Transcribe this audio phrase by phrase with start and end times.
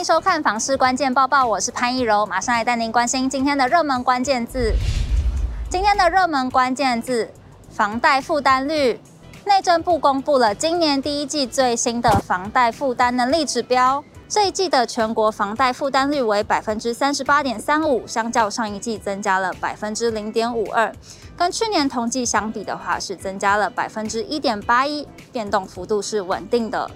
[0.00, 4.72] 迎收看房市关键报报，我是潘一柔，马上来带您关心今天的热门关键字。
[5.68, 7.30] 今天的热门关键字：
[7.68, 8.98] 房贷负担率。
[9.44, 20.90] 内政部公布了今年第一季最新的房贷负担能力指标，这一季的全国房贷负担率为百分之三十八点三五，相较上一季增加了百分之零点五二，
[21.36, 26.90] 跟去年同季相比的话是增加了百分之一点八一，变动幅度是稳定的。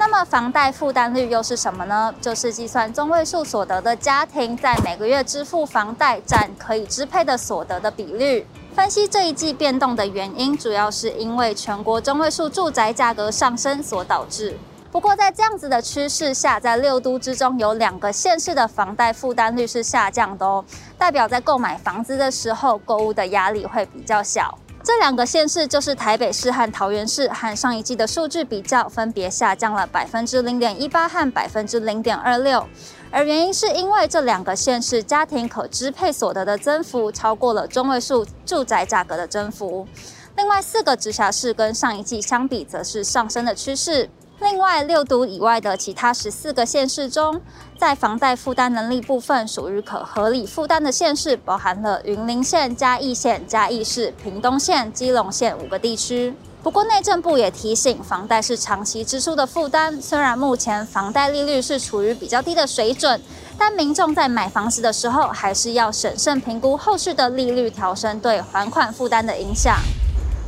[0.00, 2.14] 那么房贷负担率又是什么呢？
[2.22, 8.46] 就是计算中位数所得的家庭在每个月支付房贷占可以支配的所得的比率。
[8.74, 14.56] 分析这一季变动的原因，主要是因为全国中位数住宅价格上升所导致。
[14.90, 20.64] 不过在这样子的趋势下，在六都之中有两个县市的房贷负担率是下降的哦，
[20.96, 24.58] 代表在购买房子的时候，购物的压力会比较小。
[24.82, 32.66] 这两个县市就是台北市和桃园市，和上一季的数据比较，分别下降了百分之零点一八和百分之零点二六。
[33.10, 39.86] 而原因是因为这两个县市家庭可支配所得的增幅超过了中位数住宅价格的增幅。
[40.36, 44.08] 另外四个直辖市跟上一季相比，则是上升的趋势。
[44.40, 47.40] 另外，六都以外的其他十四个县市中，
[47.78, 56.34] 在房贷负担能力部分属于可合理负担的县市，包含了云林县、嘉义县、嘉义市、屏东县、基隆县五个地区。
[56.62, 60.00] 不过，内政部也提醒，房贷是长期支出的负担。
[60.00, 63.20] 虽然目前房贷利率是处于比较低的水准，
[63.58, 69.76] 但民众在买房子的时候，还是要审慎评估后续的利率调升对还款负担的影响。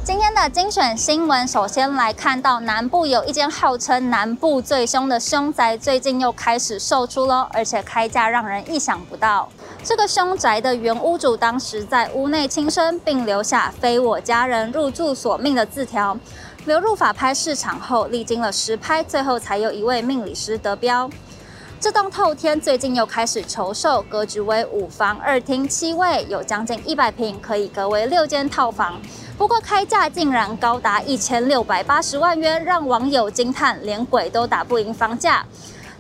[0.05, 9.49] 今天的精选新闻，首先来看到南部有一间号称南部最凶的凶宅，最近又开始售出了，而且开价让人意想不到。
[9.85, 16.19] 这个凶宅的原屋主当时在屋内轻生，并留下“非我家人，入住索命”的字条，
[16.65, 21.09] 流入法拍市场后，历经了实拍，最后才有一位命理师得标。
[21.83, 29.03] 这栋透天最近又开始求售，格局为五房二厅七卫，有将近一百平，可以隔为六间套房。
[29.37, 35.45] 不过开价竟然高达一千六百八十万元，让网友惊叹，连鬼都打不赢房价。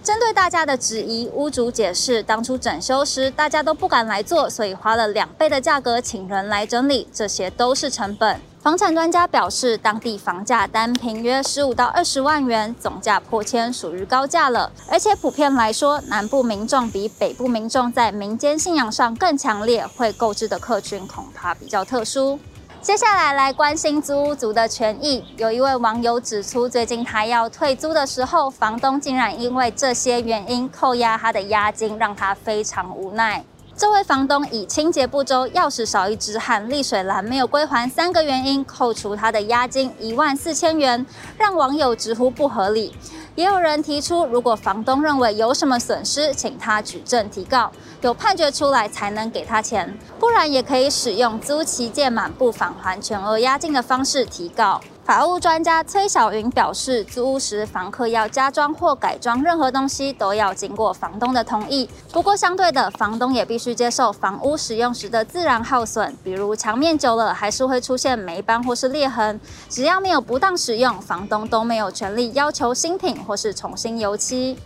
[0.04, 8.40] 针对大家的质疑，屋主解释，当初整修时大家都不敢来做，所以花了两倍的价格请人来整理，这些都是成本。
[8.62, 14.70] 房产专家表示，当地房价单平约十五到二十万元，总价破千，属于高价了。
[14.88, 22.38] 而且普遍来说，南部民众比北部民众在民间信仰上更强烈，会购置的客群恐怕比较特殊。
[22.80, 25.24] 接下来来关心租屋族的权益。
[25.36, 33.44] 有一位网友指出，最近他要退租的时候，房东竟然因为这些原因扣押他的押金，让他非常无奈。
[33.74, 41.04] 这位房东以清洁不周、钥匙少一只和沥水拦没有归还三个原因，扣除他的押金一万四千元，
[41.38, 42.94] 让网友直呼不合理。
[43.34, 47.72] 也有人提出，如果房东认为有什么损失，请他举证提告，
[48.02, 54.82] 有判决出来才能给他钱，不然也可以使用租期届满不返还全额押金的方式提告。
[55.04, 61.90] 法务专家崔小云表示，租屋时房客要加装或改装任何东西，都要经过房东的同意。
[62.12, 69.40] 不过，相对的，房东也必须接受房屋使用时的自然耗损，比如墙面久了还是会出现霉斑或是裂痕。
[69.68, 74.56] 只要没有不当使用，房东都没有权利要求新品或是重新油漆。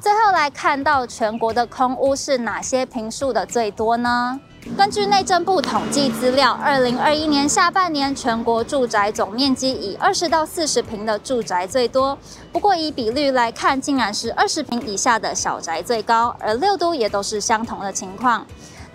[0.00, 4.38] 最后来看到全国的空屋是哪些平数的最多呢？
[4.76, 12.18] 根据内政部统计资料，二零二一年下半年全国住宅总面积以二十到四十平的住宅最多，
[12.52, 18.44] 不过以比率来看，竟然是二十平以下的小宅最高，而六都也都是相同的情况。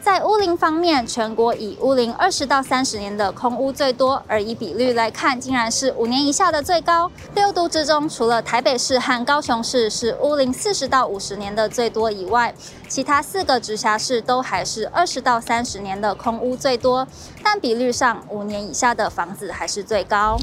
[0.01, 7.11] 在屋龄方面，全国以屋龄二十到三十年的空屋最多，而以比率来看，竟然是五年以下的最高。
[7.35, 12.51] 六都之中，除了台北市和高雄市是屋龄四十到五十年的最多以外，
[12.87, 17.07] 其他四个直辖市都还是二十到三十年的空屋最多，
[17.43, 20.35] 但比率上，五年以下的房子还是最高。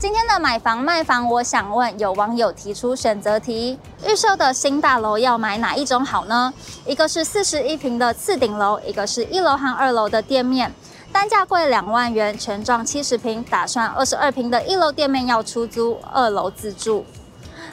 [0.00, 6.54] 今天的买房卖房，我想问有网友提出选择题：预售的新大楼要买哪一种好呢？
[6.86, 10.72] 一个是四十一平的次顶楼，一个是一楼和二楼的店面，
[11.12, 17.04] 单价贵两万元，全幢七十平，打算二十二平的一楼店面要出租，二楼自住。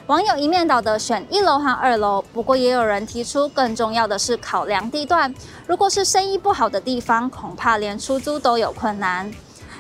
[0.08, 5.32] 网友一面倒的选一楼和二楼，不过也有人提出更重要的是考量地段，
[5.68, 9.32] 如果是生意不好的地方，恐怕连出租都有困难。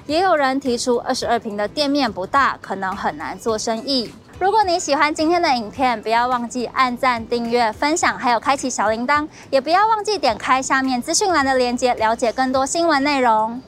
[0.08, 4.14] 也有人提出，二十二平的店面不大，可能很难做生意。
[4.38, 13.62] 如果你喜欢今天的影片，不要忘记按赞、订阅、分享，还有开启小铃铛，也不要忘记点开下面资讯栏的链接，了解更多新闻内容。